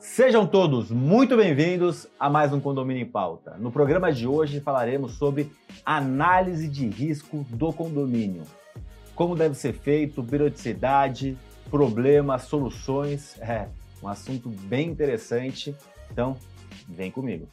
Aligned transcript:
Sejam 0.00 0.46
todos 0.46 0.90
muito 0.90 1.36
bem-vindos 1.36 2.08
a 2.18 2.30
mais 2.30 2.54
um 2.54 2.58
Condomínio 2.58 3.02
em 3.02 3.06
Pauta. 3.06 3.58
No 3.58 3.70
programa 3.70 4.10
de 4.10 4.26
hoje 4.26 4.58
falaremos 4.58 5.12
sobre 5.16 5.52
análise 5.84 6.66
de 6.68 6.88
risco 6.88 7.44
do 7.50 7.70
condomínio. 7.70 8.44
Como 9.14 9.36
deve 9.36 9.54
ser 9.54 9.74
feito, 9.74 10.24
periodicidade, 10.24 11.36
problemas, 11.70 12.44
soluções. 12.44 13.38
É 13.42 13.68
um 14.02 14.08
assunto 14.08 14.48
bem 14.48 14.88
interessante. 14.88 15.76
Então, 16.10 16.34
vem 16.88 17.10
comigo. 17.10 17.46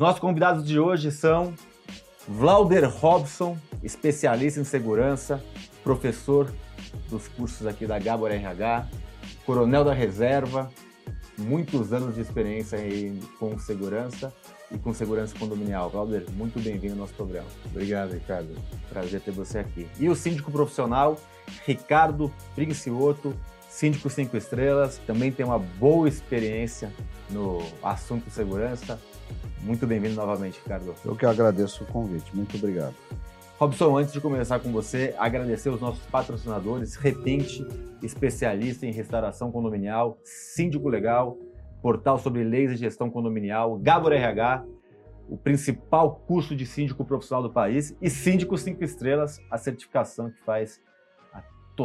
Nossos 0.00 0.18
convidados 0.18 0.64
de 0.64 0.80
hoje 0.80 1.12
são 1.12 1.52
Vlauder 2.26 2.88
Robson, 2.88 3.58
especialista 3.82 4.58
em 4.58 4.64
segurança, 4.64 5.44
professor 5.84 6.50
dos 7.10 7.28
cursos 7.28 7.66
aqui 7.66 7.86
da 7.86 7.98
Gabor 7.98 8.30
RH, 8.30 8.88
coronel 9.44 9.84
da 9.84 9.92
reserva, 9.92 10.70
muitos 11.36 11.92
anos 11.92 12.14
de 12.14 12.22
experiência 12.22 12.78
com 13.38 13.58
segurança 13.58 14.32
e 14.72 14.78
com 14.78 14.94
segurança 14.94 15.38
condominial. 15.38 15.90
Valder, 15.90 16.24
muito 16.32 16.58
bem-vindo 16.58 16.94
ao 16.94 17.00
nosso 17.00 17.12
programa. 17.12 17.48
Obrigado, 17.66 18.12
Ricardo. 18.12 18.56
Prazer 18.88 19.20
ter 19.20 19.32
você 19.32 19.58
aqui. 19.58 19.86
E 19.98 20.08
o 20.08 20.16
síndico 20.16 20.50
profissional, 20.50 21.18
Ricardo 21.66 22.32
Princioto, 22.54 23.34
síndico 23.70 24.10
cinco 24.10 24.36
estrelas, 24.36 24.98
também 25.06 25.30
tem 25.30 25.46
uma 25.46 25.58
boa 25.58 26.08
experiência 26.08 26.92
no 27.30 27.62
assunto 27.82 28.28
segurança, 28.28 29.00
muito 29.62 29.86
bem-vindo 29.86 30.16
novamente, 30.16 30.60
Ricardo. 30.62 30.92
Eu 31.04 31.14
que 31.14 31.24
agradeço 31.24 31.84
o 31.84 31.86
convite. 31.86 32.34
Muito 32.34 32.56
obrigado. 32.56 32.94
Robson, 33.58 33.96
antes 33.96 34.12
de 34.12 34.20
começar 34.20 34.58
com 34.58 34.72
você, 34.72 35.14
agradecer 35.16 35.70
os 35.70 35.80
nossos 35.80 36.04
patrocinadores, 36.06 36.96
Repente, 36.96 37.64
especialista 38.02 38.86
em 38.86 38.92
restauração 38.92 39.52
condominial, 39.52 40.18
Síndico 40.24 40.88
Legal, 40.88 41.38
portal 41.80 42.18
sobre 42.18 42.42
leis 42.42 42.72
e 42.72 42.76
gestão 42.76 43.08
condominial, 43.08 43.78
Gabor 43.78 44.12
RH, 44.12 44.64
o 45.28 45.36
principal 45.36 46.16
curso 46.26 46.56
de 46.56 46.66
síndico 46.66 47.04
profissional 47.04 47.42
do 47.42 47.52
país, 47.52 47.96
e 48.02 48.10
Síndico 48.10 48.58
5 48.58 48.82
Estrelas, 48.82 49.40
a 49.50 49.56
certificação 49.56 50.30
que 50.30 50.42
faz 50.44 50.80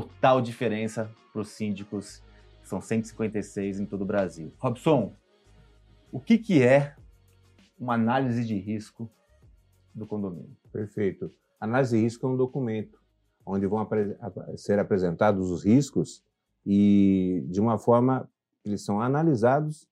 total 0.04 0.42
diferença 0.42 1.10
para 1.32 1.42
os 1.42 1.50
síndicos, 1.50 2.22
são 2.64 2.82
156 2.82 3.80
em 3.80 3.86
todo 3.86 4.02
o 4.02 4.06
Brasil. 4.06 4.52
Robson, 4.58 5.14
o 6.12 6.20
que, 6.20 6.38
que 6.38 6.62
é 6.62 6.96
uma 7.80 7.94
análise 7.94 8.44
de 8.44 8.58
risco 8.58 9.10
do 9.94 10.06
condomínio. 10.06 10.56
Perfeito. 10.72 11.32
Análise 11.60 11.96
de 11.96 12.04
risco 12.04 12.26
é 12.26 12.30
um 12.30 12.36
documento 12.36 13.00
onde 13.46 13.66
vão 13.68 13.80
apre 13.80 14.18
ser 14.58 14.80
apresentados 14.80 15.50
os 15.50 15.64
riscos 15.64 16.24
e, 16.66 17.46
de 17.48 17.62
uma 17.62 17.78
forma, 17.78 18.30
eles 18.66 18.84
são 18.84 19.00
analisados 19.00 19.88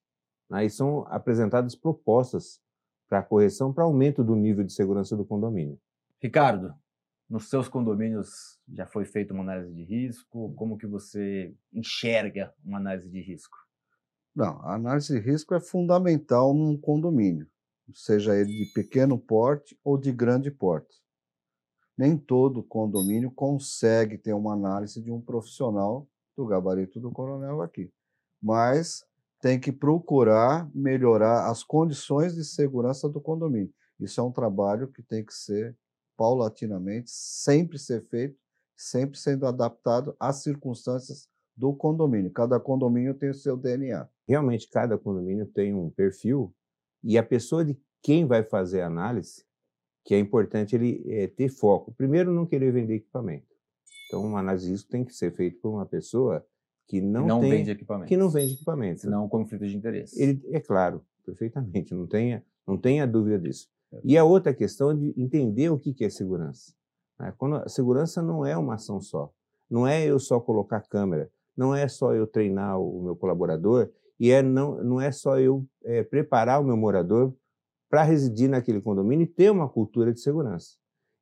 né, 0.50 0.66
e 0.66 0.70
são 0.70 1.06
apresentadas 1.08 1.74
propostas 1.74 2.60
para 3.08 3.22
correção, 3.22 3.72
para 3.72 3.84
aumento 3.84 4.22
do 4.22 4.34
nível 4.34 4.64
de 4.64 4.72
segurança 4.72 5.16
do 5.16 5.24
condomínio. 5.24 5.78
Ricardo, 6.20 6.74
nos 7.28 7.48
seus 7.48 7.68
condomínios 7.68 8.58
já 8.72 8.86
foi 8.86 9.04
feita 9.04 9.32
uma 9.32 9.42
análise 9.42 9.72
de 9.72 9.82
risco? 9.84 10.54
Como 10.54 10.76
que 10.76 10.86
você 10.86 11.54
enxerga 11.72 12.54
uma 12.64 12.78
análise 12.78 13.08
de 13.08 13.20
risco? 13.20 13.56
Não, 14.34 14.60
a 14.62 14.74
análise 14.74 15.12
de 15.12 15.20
risco 15.20 15.54
é 15.54 15.60
fundamental 15.60 16.52
num 16.52 16.76
condomínio 16.76 17.48
seja 17.92 18.36
ele 18.36 18.64
de 18.64 18.72
pequeno 18.72 19.18
porte 19.18 19.78
ou 19.84 19.98
de 19.98 20.12
grande 20.12 20.50
porte. 20.50 21.02
Nem 21.96 22.16
todo 22.16 22.62
condomínio 22.62 23.30
consegue 23.30 24.16
ter 24.16 24.32
uma 24.32 24.54
análise 24.54 25.00
de 25.02 25.10
um 25.10 25.20
profissional 25.20 26.08
do 26.36 26.46
gabarito 26.46 26.98
do 26.98 27.10
coronel 27.10 27.62
aqui, 27.62 27.92
mas 28.42 29.04
tem 29.40 29.60
que 29.60 29.70
procurar 29.70 30.68
melhorar 30.74 31.50
as 31.50 31.62
condições 31.62 32.34
de 32.34 32.44
segurança 32.44 33.08
do 33.08 33.20
condomínio. 33.20 33.72
Isso 34.00 34.20
é 34.20 34.24
um 34.24 34.32
trabalho 34.32 34.88
que 34.88 35.02
tem 35.02 35.24
que 35.24 35.34
ser 35.34 35.76
paulatinamente, 36.16 37.10
sempre 37.10 37.78
ser 37.78 38.04
feito, 38.06 38.38
sempre 38.76 39.18
sendo 39.18 39.46
adaptado 39.46 40.16
às 40.18 40.42
circunstâncias 40.42 41.28
do 41.56 41.72
condomínio. 41.72 42.30
Cada 42.30 42.58
condomínio 42.58 43.14
tem 43.14 43.30
o 43.30 43.34
seu 43.34 43.56
DNA. 43.56 44.08
Realmente, 44.26 44.68
cada 44.68 44.98
condomínio 44.98 45.46
tem 45.46 45.74
um 45.74 45.90
perfil 45.90 46.54
e 47.02 47.18
a 47.18 47.22
pessoa 47.22 47.64
de 47.64 47.78
quem 48.02 48.26
vai 48.26 48.42
fazer 48.42 48.80
a 48.80 48.86
análise, 48.86 49.44
que 50.04 50.14
é 50.14 50.18
importante 50.18 50.74
ele 50.74 51.04
é, 51.06 51.26
ter 51.26 51.48
foco. 51.48 51.92
Primeiro, 51.92 52.32
não 52.32 52.46
querer 52.46 52.72
vender 52.72 52.96
equipamento. 52.96 53.46
Então, 54.06 54.22
uma 54.24 54.40
análise 54.40 54.66
de 54.66 54.72
risco 54.72 54.90
tem 54.90 55.04
que 55.04 55.14
ser 55.14 55.34
feita 55.34 55.58
por 55.60 55.70
uma 55.70 55.86
pessoa 55.86 56.46
que 56.86 57.00
não, 57.00 57.26
não 57.26 57.40
tem, 57.40 57.50
vende 57.50 57.70
equipamento. 57.70 58.08
Que 58.08 58.16
não 58.16 58.28
vende 58.28 58.54
equipamento. 58.54 59.00
Senão, 59.02 59.28
conflito 59.28 59.66
de 59.66 59.76
interesse. 59.76 60.20
Ele, 60.20 60.42
é 60.50 60.60
claro, 60.60 61.04
perfeitamente, 61.24 61.94
não 61.94 62.06
tenha, 62.06 62.44
não 62.66 62.76
tenha 62.76 63.06
dúvida 63.06 63.38
disso. 63.38 63.68
E 64.02 64.16
a 64.16 64.24
outra 64.24 64.52
questão 64.52 64.96
de 64.96 65.14
entender 65.16 65.70
o 65.70 65.78
que 65.78 66.04
é 66.04 66.10
segurança. 66.10 66.74
Né? 67.18 67.32
Quando 67.36 67.56
a 67.56 67.68
segurança 67.68 68.22
não 68.22 68.44
é 68.44 68.56
uma 68.56 68.74
ação 68.74 69.00
só. 69.00 69.32
Não 69.70 69.86
é 69.86 70.04
eu 70.04 70.18
só 70.18 70.40
colocar 70.40 70.80
câmera, 70.82 71.30
não 71.56 71.74
é 71.74 71.88
só 71.88 72.14
eu 72.14 72.26
treinar 72.26 72.78
o 72.78 73.02
meu 73.02 73.16
colaborador 73.16 73.90
e 74.18 74.30
é, 74.30 74.42
não, 74.42 74.82
não 74.82 75.00
é 75.00 75.10
só 75.10 75.38
eu 75.38 75.66
é, 75.82 76.02
preparar 76.02 76.60
o 76.60 76.64
meu 76.64 76.76
morador 76.76 77.34
para 77.88 78.02
residir 78.02 78.48
naquele 78.48 78.80
condomínio 78.80 79.24
e 79.24 79.28
ter 79.28 79.50
uma 79.50 79.68
cultura 79.68 80.12
de 80.12 80.20
segurança. 80.20 80.76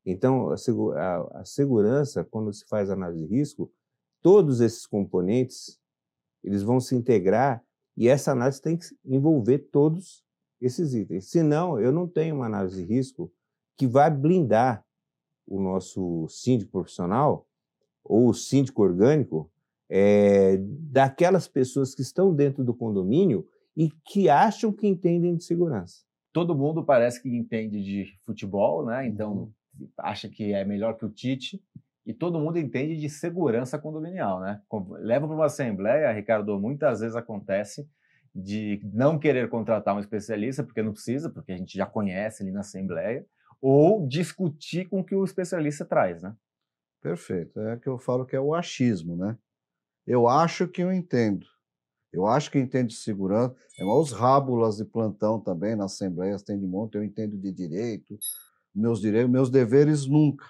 Então, 0.04 0.50
a, 0.50 0.56
a, 0.96 1.40
a, 1.40 1.44
segurança, 1.44 2.24
quando 2.24 2.52
se 2.52 2.64
faz 2.66 2.90
análise 2.90 3.26
de 3.26 3.34
risco, 3.34 3.72
todos 4.20 4.60
esses 4.60 4.86
componentes 4.86 5.78
eles 6.42 6.62
vão 6.62 6.80
se 6.80 6.96
integrar 6.96 7.62
e 7.96 8.08
essa 8.08 8.32
análise 8.32 8.60
tem 8.60 8.76
que 8.76 8.86
envolver 9.04 9.58
todos 9.70 10.24
esses 10.62 10.94
itens. 10.94 11.28
Senão, 11.28 11.78
eu 11.78 11.92
não 11.92 12.06
tenho 12.06 12.36
uma 12.36 12.46
análise 12.46 12.84
de 12.84 12.94
risco 12.94 13.32
que 13.76 13.86
vai 13.86 14.10
blindar 14.10 14.84
o 15.46 15.60
nosso 15.60 16.26
síndico 16.28 16.70
profissional 16.70 17.46
ou 18.04 18.28
o 18.28 18.34
síndico 18.34 18.82
orgânico 18.82 19.50
é, 19.90 20.56
daquelas 20.58 21.46
pessoas 21.48 21.94
que 21.94 22.02
estão 22.02 22.34
dentro 22.34 22.64
do 22.64 22.72
condomínio 22.72 23.46
e 23.76 23.90
que 24.04 24.28
acham 24.28 24.72
que 24.72 24.86
entendem 24.86 25.36
de 25.36 25.44
segurança. 25.44 26.02
Todo 26.32 26.54
mundo 26.54 26.84
parece 26.84 27.22
que 27.22 27.28
entende 27.28 27.82
de 27.82 28.18
futebol, 28.22 28.86
né? 28.86 29.06
Então 29.06 29.52
uhum. 29.78 29.88
acha 29.98 30.28
que 30.28 30.52
é 30.52 30.64
melhor 30.64 30.96
que 30.96 31.04
o 31.04 31.10
Tite. 31.10 31.62
E 32.04 32.12
todo 32.12 32.40
mundo 32.40 32.58
entende 32.58 32.96
de 32.96 33.08
segurança 33.08 33.78
condominial, 33.78 34.40
né? 34.40 34.60
Leva 34.98 35.26
para 35.26 35.36
uma 35.36 35.46
assembleia, 35.46 36.10
Ricardo, 36.12 36.58
muitas 36.58 37.00
vezes 37.00 37.14
acontece 37.14 37.88
de 38.34 38.81
não 38.93 39.19
querer 39.19 39.48
contratar 39.48 39.94
um 39.94 40.00
especialista, 40.00 40.65
porque 40.65 40.82
não 40.82 40.93
precisa, 40.93 41.28
porque 41.28 41.53
a 41.53 41.56
gente 41.56 41.76
já 41.76 41.87
conhece 41.87 42.43
ali 42.43 42.50
na 42.50 42.60
assembleia, 42.60 43.26
ou 43.60 44.06
discutir 44.06 44.88
com 44.88 45.00
o 45.00 45.04
que 45.04 45.15
o 45.15 45.25
especialista 45.25 45.84
traz, 45.84 46.22
né? 46.22 46.34
Perfeito. 47.00 47.60
É 47.60 47.76
que 47.76 47.88
eu 47.88 47.98
falo 47.98 48.25
que 48.25 48.34
é 48.34 48.41
o 48.41 48.54
achismo, 48.54 49.16
né? 49.16 49.37
Eu 50.06 50.26
acho 50.26 50.66
que 50.66 50.82
eu 50.82 50.93
entendo. 50.93 51.47
Eu 52.12 52.26
acho 52.26 52.50
que 52.50 52.59
entendo 52.59 52.88
de 52.88 52.97
segurança. 52.97 53.54
É 53.78 53.84
os 53.84 54.12
rábulas 54.12 54.76
de 54.76 54.84
plantão 54.84 55.41
também 55.41 55.75
na 55.75 55.84
Assembleia 55.84 56.37
tem 56.38 56.59
de 56.59 56.66
monte. 56.66 56.97
Eu 56.97 57.04
entendo 57.04 57.37
de 57.38 57.53
direito, 57.53 58.19
meus 58.75 59.00
direitos, 59.00 59.31
meus 59.31 59.50
deveres 59.50 60.06
nunca. 60.06 60.44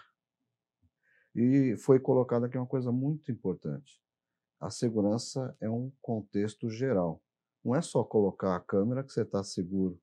E 1.34 1.76
foi 1.78 1.99
colocado 1.99 2.44
aqui 2.44 2.59
uma 2.59 2.66
coisa 2.66 2.93
muito 2.93 3.31
importante. 3.31 4.00
A 4.61 4.70
segurança 4.70 5.56
é 5.61 5.69
um 5.69 5.90
contexto 6.00 6.69
geral. 6.69 7.23
Não 7.64 7.75
é 7.75 7.82
só 7.82 8.03
colocar 8.03 8.56
a 8.56 8.61
câmera 8.61 9.03
que 9.03 9.12
você 9.12 9.23
está 9.23 9.43
seguro. 9.44 9.99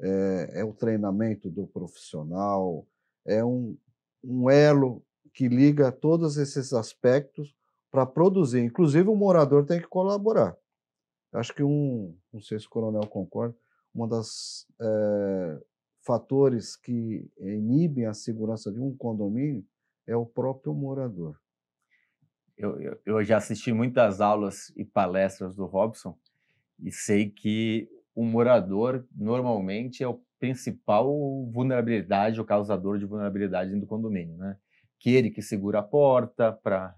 É, 0.00 0.60
é, 0.60 0.64
o 0.64 0.72
treinamento 0.72 1.48
do 1.48 1.66
profissional, 1.66 2.86
é 3.24 3.44
um, 3.44 3.76
um 4.22 4.50
elo 4.50 5.04
que 5.32 5.48
liga 5.48 5.92
todos 5.92 6.36
esses 6.36 6.72
aspectos 6.72 7.54
para 7.90 8.04
produzir. 8.04 8.60
Inclusive, 8.60 9.08
o 9.08 9.14
morador 9.14 9.64
tem 9.64 9.80
que 9.80 9.86
colaborar. 9.86 10.56
Acho 11.32 11.54
que 11.54 11.62
um, 11.62 12.16
não 12.32 12.40
sei 12.40 12.58
se 12.58 12.66
o 12.66 12.70
coronel 12.70 13.06
concorda, 13.08 13.56
um 13.94 14.06
dos 14.06 14.66
é, 14.80 15.60
fatores 16.04 16.76
que 16.76 17.28
inibem 17.38 18.06
a 18.06 18.14
segurança 18.14 18.70
de 18.72 18.80
um 18.80 18.96
condomínio 18.96 19.64
é 20.06 20.16
o 20.16 20.26
próprio 20.26 20.74
morador. 20.74 21.38
Eu, 22.56 22.80
eu, 22.80 23.00
eu, 23.04 23.24
já 23.24 23.38
assisti 23.38 23.72
muitas 23.72 24.20
aulas 24.20 24.70
e 24.76 24.84
palestras 24.84 25.54
do 25.54 25.66
Robson 25.66 26.16
e 26.82 26.92
sei 26.92 27.30
que 27.30 27.88
o 28.14 28.24
morador 28.24 29.04
normalmente 29.14 30.02
é 30.02 30.08
o 30.08 30.20
principal 30.38 31.08
vulnerabilidade, 31.50 32.40
o 32.40 32.44
causador 32.44 32.98
de 32.98 33.06
vulnerabilidade 33.06 33.74
do 33.76 33.86
condomínio, 33.86 34.36
né? 34.36 34.56
aquele 34.98 35.30
que 35.30 35.42
segura 35.42 35.80
a 35.80 35.82
porta 35.82 36.52
para 36.52 36.94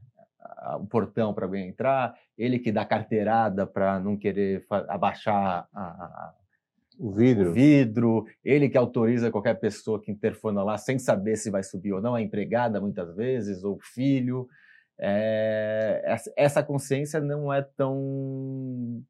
o 0.81 0.87
portão 0.87 1.35
para 1.35 1.45
alguém 1.45 1.69
entrar, 1.69 2.15
ele 2.39 2.59
que 2.59 2.71
dá 2.71 2.85
carteirada 2.85 3.67
para 3.67 3.99
não 3.99 4.17
querer 4.17 4.65
abaixar 4.89 5.69
a, 5.73 5.83
a, 5.83 6.35
o 6.99 7.11
vidro. 7.11 7.51
o 7.51 7.53
vidro, 7.53 8.27
ele 8.45 8.69
que 8.69 8.79
autoriza 8.79 9.31
qualquer 9.31 9.55
pessoa 9.55 10.01
que 10.01 10.11
interfona 10.11 10.63
lá 10.63 10.79
sem 10.79 10.99
saber 10.99 11.37
se 11.37 11.51
vai 11.51 11.63
subir 11.63 11.93
ou 11.93 12.01
não, 12.01 12.15
a 12.15 12.23
empregada 12.23 12.81
muitas 12.81 13.15
vezes, 13.15 13.65
ou 13.65 13.77
o 13.77 13.81
filho. 13.81 14.49
É, 14.99 16.17
essa 16.37 16.63
consciência 16.63 17.21
não 17.21 17.53
é 17.53 17.61
tão. 17.63 19.03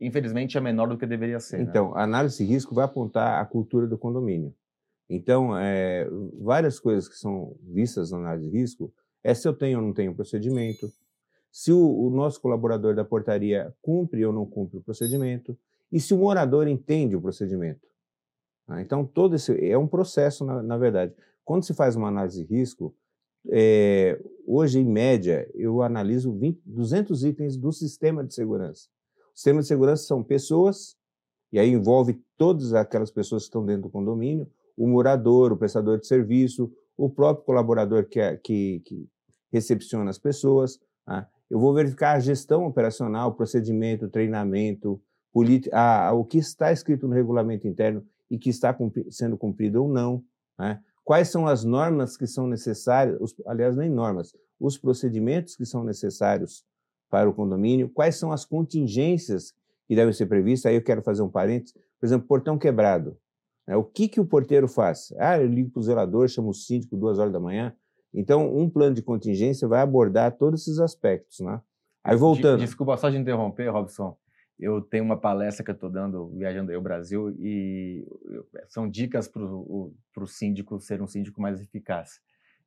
Infelizmente, 0.00 0.56
é 0.56 0.60
menor 0.60 0.88
do 0.88 0.96
que 0.96 1.06
deveria 1.06 1.38
ser. 1.38 1.58
Né? 1.58 1.64
Então, 1.64 1.88
né? 1.88 2.00
a 2.00 2.04
análise 2.04 2.38
de 2.38 2.50
risco 2.50 2.74
vai 2.74 2.84
apontar 2.84 3.40
a 3.40 3.44
cultura 3.44 3.86
do 3.86 3.98
condomínio. 3.98 4.54
Então, 5.08 5.56
é, 5.58 6.08
várias 6.40 6.78
coisas 6.78 7.08
que 7.08 7.16
são 7.16 7.56
vistas 7.62 8.10
na 8.12 8.18
análise 8.18 8.48
de 8.48 8.56
risco 8.56 8.92
é 9.22 9.34
se 9.34 9.46
eu 9.46 9.52
tenho 9.52 9.78
ou 9.78 9.84
não 9.84 9.92
tenho 9.92 10.14
procedimento, 10.14 10.90
se 11.50 11.72
o, 11.72 12.06
o 12.06 12.10
nosso 12.10 12.40
colaborador 12.40 12.94
da 12.94 13.04
portaria 13.04 13.74
cumpre 13.82 14.24
ou 14.24 14.32
não 14.32 14.46
cumpre 14.46 14.78
o 14.78 14.82
procedimento, 14.82 15.58
e 15.90 15.98
se 15.98 16.14
o 16.14 16.18
morador 16.18 16.68
entende 16.68 17.16
o 17.16 17.20
procedimento. 17.20 17.86
Tá? 18.66 18.80
Então, 18.80 19.04
todo 19.04 19.34
esse 19.34 19.52
é 19.68 19.76
um 19.76 19.88
processo, 19.88 20.44
na, 20.44 20.62
na, 20.62 20.78
verdade. 20.78 21.12
Quando 21.44 21.64
se 21.64 21.74
faz 21.74 21.96
uma 21.96 22.08
análise 22.08 22.44
de 22.44 22.54
risco, 22.54 22.94
é, 23.50 24.20
hoje, 24.46 24.78
em 24.78 24.84
média, 24.84 25.50
eu 25.54 25.82
analiso 25.82 26.32
20, 26.32 26.60
200 26.64 27.24
itens 27.24 27.56
do 27.56 27.72
sistema 27.72 28.24
de 28.24 28.32
segurança. 28.32 28.88
Sistema 29.40 29.62
de 29.62 29.68
segurança 29.68 30.04
são 30.04 30.22
pessoas, 30.22 30.98
e 31.50 31.58
aí 31.58 31.70
envolve 31.70 32.22
todas 32.36 32.74
aquelas 32.74 33.10
pessoas 33.10 33.44
que 33.44 33.46
estão 33.46 33.64
dentro 33.64 33.84
do 33.84 33.88
condomínio, 33.88 34.46
o 34.76 34.86
morador, 34.86 35.50
o 35.50 35.56
prestador 35.56 35.98
de 35.98 36.06
serviço, 36.06 36.70
o 36.94 37.08
próprio 37.08 37.46
colaborador 37.46 38.04
que, 38.04 38.20
é, 38.20 38.36
que, 38.36 38.82
que 38.84 39.08
recepciona 39.50 40.10
as 40.10 40.18
pessoas. 40.18 40.78
Tá? 41.06 41.26
Eu 41.48 41.58
vou 41.58 41.72
verificar 41.72 42.16
a 42.16 42.20
gestão 42.20 42.66
operacional, 42.66 43.32
procedimento, 43.32 44.10
treinamento, 44.10 45.00
a, 45.72 46.12
o 46.12 46.22
que 46.22 46.36
está 46.36 46.70
escrito 46.70 47.08
no 47.08 47.14
regulamento 47.14 47.66
interno 47.66 48.04
e 48.30 48.36
que 48.36 48.50
está 48.50 48.74
cumpri 48.74 49.10
sendo 49.10 49.38
cumprido 49.38 49.82
ou 49.82 49.88
não. 49.88 50.22
Né? 50.58 50.78
Quais 51.02 51.30
são 51.30 51.46
as 51.46 51.64
normas 51.64 52.14
que 52.14 52.26
são 52.26 52.46
necessárias, 52.46 53.16
os, 53.18 53.34
aliás, 53.46 53.74
nem 53.74 53.88
normas, 53.88 54.36
os 54.60 54.76
procedimentos 54.76 55.56
que 55.56 55.64
são 55.64 55.82
necessários 55.82 56.62
para 57.10 57.28
o 57.28 57.34
condomínio, 57.34 57.88
quais 57.88 58.16
são 58.16 58.32
as 58.32 58.44
contingências 58.44 59.52
que 59.86 59.96
devem 59.96 60.12
ser 60.12 60.26
previstas. 60.26 60.70
Aí 60.70 60.76
eu 60.76 60.82
quero 60.82 61.02
fazer 61.02 61.22
um 61.22 61.28
parênteses, 61.28 61.74
por 61.98 62.06
exemplo, 62.06 62.26
portão 62.26 62.56
quebrado. 62.56 63.18
Né? 63.66 63.76
O 63.76 63.84
que, 63.84 64.08
que 64.08 64.20
o 64.20 64.24
porteiro 64.24 64.68
faz? 64.68 65.12
Ah, 65.18 65.38
eu 65.38 65.46
ligo 65.46 65.70
para 65.70 65.80
o 65.80 65.82
zelador, 65.82 66.28
chamo 66.28 66.50
o 66.50 66.54
síndico 66.54 66.96
duas 66.96 67.18
horas 67.18 67.32
da 67.32 67.40
manhã. 67.40 67.74
Então, 68.14 68.56
um 68.56 68.70
plano 68.70 68.94
de 68.94 69.02
contingência 69.02 69.68
vai 69.68 69.80
abordar 69.80 70.36
todos 70.36 70.62
esses 70.62 70.78
aspectos. 70.78 71.40
Né? 71.40 71.60
Aí 72.04 72.16
voltando. 72.16 72.60
Desculpa 72.60 72.96
só 72.96 73.10
de 73.10 73.16
interromper, 73.16 73.68
Robson 73.68 74.16
eu 74.60 74.82
tenho 74.82 75.02
uma 75.02 75.16
palestra 75.16 75.64
que 75.64 75.70
eu 75.70 75.74
estou 75.74 75.88
dando 75.88 76.28
viajando 76.36 76.70
aí 76.70 76.76
o 76.76 76.82
Brasil 76.82 77.30
e 77.38 78.06
são 78.68 78.88
dicas 78.88 79.26
para 79.26 79.42
o 79.42 80.26
síndico 80.26 80.78
ser 80.78 81.00
um 81.00 81.06
síndico 81.06 81.40
mais 81.40 81.60
eficaz. 81.60 82.20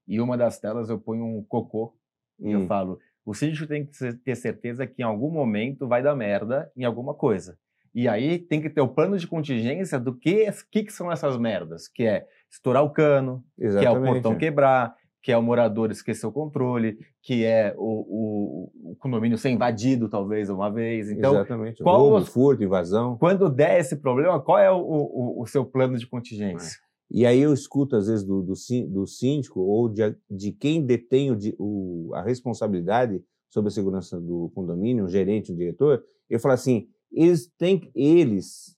E 0.07 0.19
uma 0.19 0.36
das 0.36 0.60
telas 0.60 0.90
eu 0.90 1.00
ponho 1.00 1.24
um 1.24 1.44
cocô 1.44 1.95
hum. 2.40 2.50
e 2.50 2.51
eu 2.51 2.62
hum. 2.62 2.68
falo: 2.68 3.00
o 3.25 3.34
síndico 3.34 3.68
tem 3.68 3.86
que 3.86 4.14
ter 4.16 4.36
certeza 4.36 4.86
que 4.86 5.02
em 5.02 5.06
algum 5.06 5.30
momento 5.30 5.88
vai 5.88 6.04
dar 6.04 6.16
merda 6.16 6.72
em 6.75 6.84
alguma 6.84 7.14
coisa. 7.14 7.58
E 7.96 8.08
aí 8.08 8.40
tem 8.40 8.60
que 8.60 8.70
ter 8.70 8.81
o 8.81 8.88
plano 8.88 9.18
de 9.18 9.28
contingência 9.28 10.00
do 10.00 10.16
que, 10.16 10.48
que, 10.72 10.84
que 10.84 10.92
são 10.92 11.12
essas 11.12 11.38
merdas, 11.38 11.88
que 11.88 12.04
é 12.04 12.25
estourar 12.50 12.84
o 12.84 12.90
cano, 12.90 13.44
Exatamente. 13.58 13.81
que 13.81 13.88
é 13.88 14.00
o 14.00 14.14
portão 14.14 14.36
quebrar, 14.36 14.96
que 15.22 15.31
é 15.31 15.38
o 15.38 15.42
morador 15.42 15.92
esquecer 15.92 16.25
o 16.25 16.31
controle, 16.31 16.98
que 17.22 17.46
é 17.46 17.74
o, 17.78 18.72
o, 18.84 18.92
o 18.92 18.96
condomínio 18.98 19.38
ser 19.38 19.52
invadido, 19.52 20.10
talvez, 20.10 20.50
uma 20.50 20.69
vez. 20.69 21.10
Então, 21.10 21.34
Exatamente. 21.34 21.81
Qual 21.81 21.98
Roubo, 21.98 22.26
furto, 22.26 22.64
invasão. 22.64 23.16
Quando 23.18 23.50
der 23.50 23.80
esse 23.80 23.96
problema, 23.96 24.42
qual 24.42 24.60
é 24.60 24.69
o, 24.69 24.78
o, 24.78 25.42
o 25.42 25.46
seu 25.46 25.64
plano 25.64 25.98
de 25.98 26.06
contingência? 26.06 26.78
É. 26.78 26.93
E 27.13 27.27
aí 27.27 27.39
eu 27.39 27.54
escuto, 27.54 27.95
às 27.95 28.07
vezes, 28.07 28.25
do, 28.25 28.42
do, 28.42 28.54
do 28.89 29.07
síndico 29.07 29.60
ou 29.60 29.88
de, 29.88 30.01
de 30.27 30.51
quem 30.51 30.83
detém 30.83 31.31
o, 31.31 31.38
o, 31.60 32.15
a 32.15 32.24
responsabilidade 32.24 33.24
sobre 33.51 33.68
a 33.68 33.71
segurança 33.71 34.19
do 34.19 34.50
condomínio, 34.56 35.06
um 35.06 35.10
gerente, 35.10 35.51
um 35.51 35.56
diretor, 35.56 36.04
eu 36.27 36.39
falo 36.39 36.56
assim, 36.56 36.89
eles 37.12 37.45
têm, 37.56 37.92
eles 37.94 38.75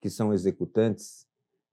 que 0.00 0.08
são 0.08 0.32
executantes, 0.32 1.26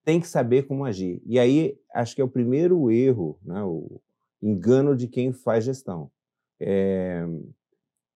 tem 0.03 0.19
que 0.19 0.27
saber 0.27 0.63
como 0.63 0.83
agir. 0.83 1.21
E 1.27 1.37
aí, 1.37 1.77
acho 1.93 2.15
que 2.15 2.21
é 2.21 2.25
o 2.25 2.29
primeiro 2.29 2.89
erro, 2.89 3.39
né, 3.43 3.63
o 3.63 4.01
engano 4.41 4.95
de 4.95 5.07
quem 5.07 5.31
faz 5.31 5.63
gestão. 5.63 6.11
É, 6.59 7.23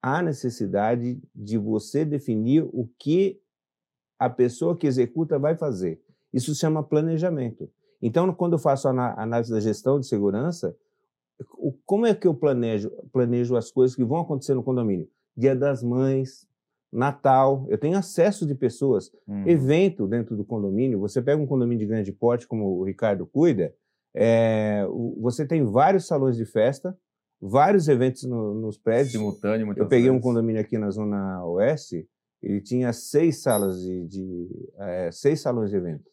há 0.02 0.24
necessidade 0.24 1.22
de 1.36 1.60
você 1.60 2.04
definir 2.04 2.64
o 2.74 2.90
que 2.98 3.40
a 4.18 4.30
pessoa 4.30 4.76
que 4.76 4.88
executa 4.88 5.38
vai 5.38 5.56
fazer. 5.56 6.02
Isso 6.34 6.54
se 6.54 6.62
chama 6.62 6.84
planejamento. 6.84 7.70
Então, 8.02 8.32
quando 8.34 8.54
eu 8.54 8.60
faço 8.60 8.88
a 8.88 9.22
análise 9.22 9.52
da 9.52 9.60
gestão 9.60 10.00
de 10.00 10.08
segurança, 10.08 10.76
como 11.86 12.06
é 12.06 12.14
que 12.14 12.28
eu 12.28 12.34
planejo, 12.34 12.92
planejo 13.12 13.56
as 13.56 13.72
coisas 13.72 13.96
que 13.96 14.04
vão 14.04 14.20
acontecer 14.20 14.54
no 14.54 14.64
condomínio? 14.64 15.08
Dia 15.36 15.56
das 15.56 15.84
Mães, 15.84 16.48
Natal, 16.92 17.66
eu 17.70 17.78
tenho 17.78 17.98
acesso 17.98 18.46
de 18.46 18.56
pessoas, 18.56 19.12
uhum. 19.28 19.48
evento 19.48 20.08
dentro 20.08 20.36
do 20.36 20.46
condomínio. 20.46 21.00
Você 21.00 21.22
pega 21.22 21.42
um 21.42 21.48
condomínio 21.48 21.80
de 21.80 21.86
grande 21.86 22.12
porte, 22.12 22.48
como 22.48 22.66
o 22.66 22.84
Ricardo 22.84 23.26
cuida, 23.26 23.74
é, 24.16 24.84
você 25.20 25.46
tem 25.46 25.64
vários 25.64 26.08
salões 26.08 26.36
de 26.36 26.46
festa, 26.46 26.98
vários 27.40 27.88
eventos 27.88 28.24
no, 28.24 28.54
nos 28.56 28.78
prédios. 28.78 29.12
Simultâneo, 29.12 29.68
Eu 29.76 29.88
peguei 29.88 30.10
vezes. 30.10 30.18
um 30.18 30.22
condomínio 30.22 30.60
aqui 30.60 30.78
na 30.78 30.90
Zona 30.90 31.46
Oeste, 31.46 32.08
ele 32.42 32.62
tinha 32.62 32.94
seis 32.94 33.42
salas 33.42 33.82
de, 33.82 34.06
de 34.08 34.70
é, 34.78 35.12
seis 35.12 35.42
salões 35.42 35.70
de 35.70 35.78
eventos. 35.78 36.12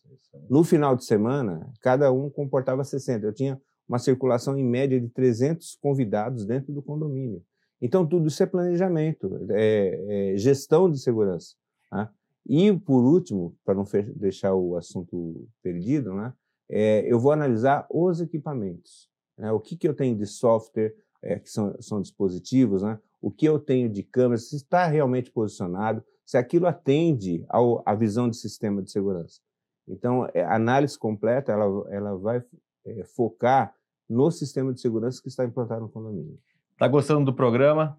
No 0.49 0.65
final 0.65 0.97
de 0.97 1.05
semana, 1.05 1.71
cada 1.81 2.11
um 2.13 2.29
comportava 2.29 2.83
60. 2.83 3.25
Eu 3.25 3.33
tinha 3.33 3.61
uma 3.89 3.99
circulação 3.99 4.57
em 4.57 4.65
média 4.65 5.01
de 5.01 5.09
300 5.09 5.77
convidados 5.81 6.45
dentro 6.45 6.73
do 6.73 6.83
condomínio. 6.83 7.43
Então, 7.81 8.07
tudo 8.07 8.29
isso 8.29 8.43
é 8.43 8.47
planejamento, 8.47 9.47
é, 9.51 10.33
é 10.33 10.37
gestão 10.39 10.91
de 10.91 10.99
segurança. 10.99 11.55
Né? 11.93 12.09
E, 12.47 12.73
por 12.73 13.05
último, 13.05 13.55
para 13.65 13.75
não 13.75 13.85
deixar 14.17 14.55
o 14.55 14.77
assunto 14.77 15.47
perdido, 15.63 16.15
né, 16.15 16.33
é, 16.69 17.05
eu 17.07 17.19
vou 17.19 17.33
analisar 17.33 17.87
os 17.91 18.21
equipamentos. 18.21 19.11
Né? 19.37 19.53
O 19.53 19.61
que, 19.61 19.77
que 19.77 19.87
eu 19.87 19.95
tenho 19.95 20.17
de 20.17 20.27
software, 20.27 20.95
é, 21.23 21.39
que 21.39 21.51
são, 21.51 21.77
são 21.81 22.01
dispositivos, 22.01 22.83
né? 22.83 22.99
O 23.25 23.31
que 23.31 23.47
eu 23.47 23.59
tenho 23.59 23.89
de 23.89 24.03
câmera, 24.03 24.37
se 24.37 24.55
está 24.55 24.87
realmente 24.87 25.31
posicionado, 25.31 26.05
se 26.27 26.37
aquilo 26.37 26.67
atende 26.67 27.43
ao, 27.49 27.83
à 27.87 27.95
visão 27.95 28.29
de 28.29 28.37
sistema 28.37 28.83
de 28.83 28.91
segurança. 28.91 29.41
Então, 29.89 30.29
é, 30.35 30.45
a 30.45 30.55
análise 30.55 30.99
completa 30.99 31.51
ela, 31.51 31.65
ela 31.91 32.19
vai 32.19 32.45
é, 32.85 33.05
focar 33.17 33.75
no 34.07 34.31
sistema 34.31 34.75
de 34.75 34.81
segurança 34.83 35.23
que 35.23 35.29
está 35.29 35.43
implantado 35.43 35.81
no 35.81 35.89
condomínio. 35.89 36.39
Tá 36.77 36.87
gostando 36.87 37.25
do 37.25 37.35
programa? 37.35 37.99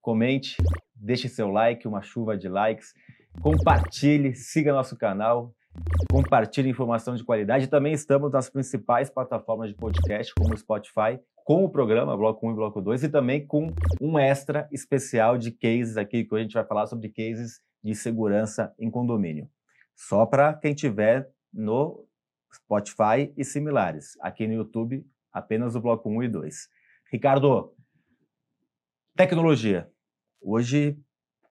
Comente, 0.00 0.56
deixe 0.92 1.28
seu 1.28 1.52
like, 1.52 1.86
uma 1.86 2.02
chuva 2.02 2.36
de 2.36 2.48
likes, 2.48 2.92
compartilhe, 3.40 4.34
siga 4.34 4.72
nosso 4.72 4.96
canal, 4.96 5.54
compartilhe 6.10 6.68
informação 6.68 7.14
de 7.14 7.22
qualidade. 7.22 7.68
Também 7.68 7.92
estamos 7.92 8.32
nas 8.32 8.50
principais 8.50 9.08
plataformas 9.08 9.68
de 9.68 9.76
podcast, 9.76 10.34
como 10.34 10.52
o 10.52 10.58
Spotify, 10.58 11.20
com 11.48 11.64
o 11.64 11.70
programa 11.70 12.14
Bloco 12.14 12.46
1 12.46 12.50
e 12.50 12.54
Bloco 12.54 12.82
2, 12.82 13.04
e 13.04 13.08
também 13.08 13.46
com 13.46 13.72
um 13.98 14.18
extra 14.18 14.68
especial 14.70 15.38
de 15.38 15.50
cases 15.50 15.96
aqui, 15.96 16.22
que 16.22 16.34
a 16.34 16.40
gente 16.40 16.52
vai 16.52 16.62
falar 16.62 16.86
sobre 16.86 17.08
cases 17.08 17.62
de 17.82 17.94
segurança 17.94 18.74
em 18.78 18.90
condomínio. 18.90 19.48
Só 19.96 20.26
para 20.26 20.52
quem 20.52 20.74
tiver 20.74 21.26
no 21.50 22.06
Spotify 22.54 23.32
e 23.34 23.42
similares. 23.46 24.14
Aqui 24.20 24.46
no 24.46 24.52
YouTube, 24.52 25.06
apenas 25.32 25.74
o 25.74 25.80
Bloco 25.80 26.10
1 26.10 26.24
e 26.24 26.28
2. 26.28 26.68
Ricardo, 27.10 27.74
Tecnologia. 29.16 29.90
Hoje, 30.42 31.00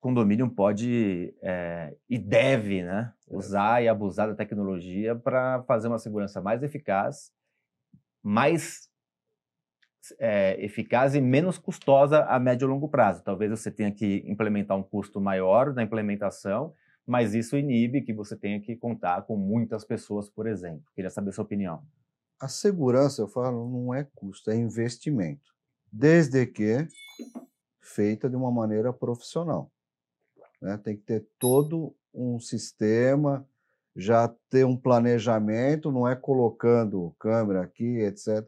condomínio 0.00 0.48
pode 0.48 1.34
é, 1.42 1.96
e 2.08 2.16
deve 2.16 2.84
né, 2.84 3.12
é. 3.28 3.36
usar 3.36 3.82
e 3.82 3.88
abusar 3.88 4.28
da 4.28 4.36
tecnologia 4.36 5.16
para 5.16 5.64
fazer 5.64 5.88
uma 5.88 5.98
segurança 5.98 6.40
mais 6.40 6.62
eficaz, 6.62 7.32
mais 8.22 8.87
é, 10.18 10.62
eficaz 10.64 11.14
e 11.14 11.20
menos 11.20 11.58
custosa 11.58 12.24
a 12.24 12.38
médio 12.38 12.66
e 12.66 12.68
longo 12.68 12.88
prazo. 12.88 13.22
Talvez 13.22 13.50
você 13.50 13.70
tenha 13.70 13.92
que 13.92 14.24
implementar 14.26 14.76
um 14.76 14.82
custo 14.82 15.20
maior 15.20 15.74
na 15.74 15.82
implementação, 15.82 16.74
mas 17.06 17.34
isso 17.34 17.56
inibe 17.56 18.02
que 18.02 18.12
você 18.12 18.36
tenha 18.36 18.60
que 18.60 18.76
contar 18.76 19.22
com 19.22 19.36
muitas 19.36 19.84
pessoas, 19.84 20.28
por 20.28 20.46
exemplo. 20.46 20.84
Queria 20.94 21.10
saber 21.10 21.30
a 21.30 21.32
sua 21.32 21.44
opinião. 21.44 21.82
A 22.40 22.48
segurança, 22.48 23.22
eu 23.22 23.28
falo, 23.28 23.68
não 23.68 23.94
é 23.94 24.06
custo, 24.14 24.50
é 24.50 24.56
investimento. 24.56 25.52
Desde 25.90 26.46
que 26.46 26.86
feita 27.80 28.28
de 28.28 28.36
uma 28.36 28.50
maneira 28.50 28.92
profissional. 28.92 29.72
Né? 30.60 30.76
Tem 30.78 30.96
que 30.96 31.02
ter 31.02 31.26
todo 31.38 31.94
um 32.12 32.38
sistema, 32.38 33.46
já 33.96 34.28
ter 34.48 34.64
um 34.64 34.76
planejamento, 34.76 35.90
não 35.90 36.06
é 36.06 36.14
colocando 36.14 37.14
câmera 37.18 37.62
aqui, 37.62 38.00
etc. 38.00 38.46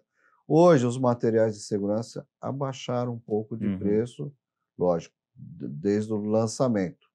Hoje, 0.52 0.84
os 0.84 0.98
materiais 0.98 1.54
de 1.54 1.60
segurança 1.62 2.26
abaixaram 2.40 3.12
um 3.14 3.18
pouco 3.20 3.56
de 3.56 3.66
Uhum. 3.68 3.78
preço, 3.78 4.32
lógico, 4.76 5.14
desde 5.36 6.12
o 6.12 6.16
lançamento. 6.16 7.06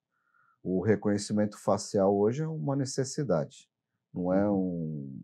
O 0.63 0.80
reconhecimento 0.82 1.60
facial 1.60 2.15
hoje 2.15 2.44
é 2.44 2.48
uma 2.48 2.77
necessidade, 2.77 3.70
não 4.13 4.32
é 4.32 4.50
um, 4.50 5.20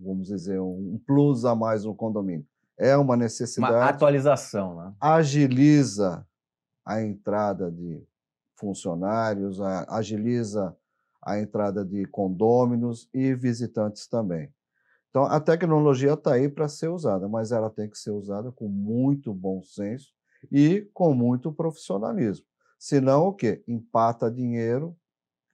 vamos 0.00 0.28
dizer, 0.28 0.58
um 0.60 0.98
plus 1.06 1.44
a 1.44 1.54
mais 1.54 1.84
no 1.84 1.94
condomínio. 1.94 2.46
É 2.78 2.96
uma 2.96 3.04
Uma 3.04 3.16
necessidade 3.18 3.74
atualização, 3.94 4.74
né? 4.74 4.94
agiliza 4.98 6.26
a 6.86 7.02
entrada 7.02 7.70
de 7.70 8.02
funcionários, 8.56 9.60
agiliza 9.60 10.74
a 11.20 11.38
entrada 11.38 11.84
de 11.84 12.06
condôminos 12.06 13.10
e 13.12 13.34
visitantes 13.34 14.06
também. 14.08 14.50
Então, 15.10 15.24
a 15.24 15.40
tecnologia 15.40 16.12
está 16.12 16.34
aí 16.34 16.48
para 16.48 16.68
ser 16.68 16.88
usada, 16.88 17.28
mas 17.28 17.50
ela 17.50 17.70
tem 17.70 17.88
que 17.88 17.98
ser 17.98 18.10
usada 18.10 18.52
com 18.52 18.68
muito 18.68 19.32
bom 19.32 19.62
senso 19.62 20.12
e 20.52 20.88
com 20.92 21.14
muito 21.14 21.52
profissionalismo. 21.52 22.46
Senão, 22.78 23.28
o 23.28 23.32
quê? 23.32 23.62
Empata 23.66 24.30
dinheiro, 24.30 24.96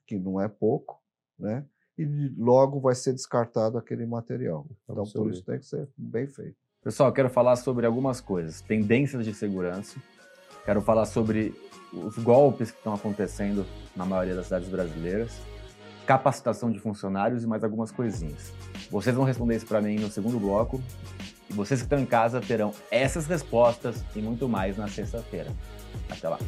que 0.06 0.18
não 0.18 0.40
é 0.40 0.48
pouco, 0.48 1.00
né? 1.38 1.64
e 1.96 2.32
logo 2.36 2.80
vai 2.80 2.94
ser 2.94 3.12
descartado 3.12 3.78
aquele 3.78 4.04
material. 4.04 4.66
Então, 4.88 5.04
por 5.04 5.30
isso 5.30 5.44
tem 5.44 5.58
que 5.58 5.66
ser 5.66 5.88
bem 5.96 6.26
feito. 6.26 6.56
Pessoal, 6.82 7.12
quero 7.12 7.30
falar 7.30 7.56
sobre 7.56 7.86
algumas 7.86 8.20
coisas. 8.20 8.60
Tendências 8.60 9.24
de 9.24 9.32
segurança. 9.32 9.98
Quero 10.64 10.82
falar 10.82 11.06
sobre 11.06 11.54
os 11.92 12.18
golpes 12.18 12.70
que 12.70 12.78
estão 12.78 12.94
acontecendo 12.94 13.64
na 13.94 14.04
maioria 14.04 14.34
das 14.34 14.46
cidades 14.46 14.68
brasileiras. 14.68 15.32
Capacitação 16.06 16.70
de 16.70 16.78
funcionários 16.78 17.42
e 17.42 17.46
mais 17.46 17.64
algumas 17.64 17.90
coisinhas. 17.90 18.52
Vocês 18.90 19.14
vão 19.14 19.24
responder 19.24 19.56
isso 19.56 19.66
para 19.66 19.80
mim 19.80 19.96
no 19.96 20.10
segundo 20.10 20.38
bloco. 20.38 20.80
E 21.48 21.52
vocês 21.52 21.80
que 21.80 21.86
estão 21.86 21.98
em 21.98 22.06
casa 22.06 22.40
terão 22.40 22.72
essas 22.90 23.26
respostas 23.26 24.04
e 24.14 24.20
muito 24.20 24.48
mais 24.48 24.76
na 24.76 24.88
sexta-feira. 24.88 25.50
Até 26.10 26.28
lá. 26.28 26.38